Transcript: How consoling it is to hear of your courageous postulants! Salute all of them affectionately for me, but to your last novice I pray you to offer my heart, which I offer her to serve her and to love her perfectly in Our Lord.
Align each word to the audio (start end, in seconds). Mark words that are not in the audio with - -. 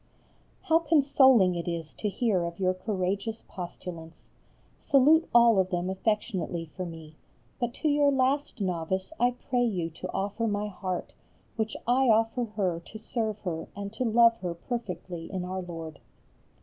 How 0.63 0.79
consoling 0.79 1.53
it 1.53 1.67
is 1.67 1.93
to 1.93 2.09
hear 2.09 2.43
of 2.43 2.59
your 2.59 2.73
courageous 2.73 3.43
postulants! 3.47 4.25
Salute 4.79 5.29
all 5.31 5.59
of 5.59 5.69
them 5.69 5.91
affectionately 5.91 6.65
for 6.75 6.87
me, 6.87 7.17
but 7.59 7.71
to 7.75 7.87
your 7.87 8.11
last 8.11 8.59
novice 8.59 9.13
I 9.19 9.29
pray 9.51 9.63
you 9.63 9.91
to 9.91 10.11
offer 10.11 10.47
my 10.47 10.69
heart, 10.69 11.13
which 11.55 11.77
I 11.85 12.05
offer 12.09 12.45
her 12.45 12.79
to 12.79 12.97
serve 12.97 13.41
her 13.41 13.67
and 13.75 13.93
to 13.93 14.03
love 14.03 14.37
her 14.37 14.55
perfectly 14.55 15.31
in 15.31 15.45
Our 15.45 15.61
Lord. 15.61 15.99